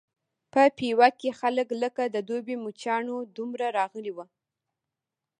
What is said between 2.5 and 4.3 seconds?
مچانو دومره راغلي وو.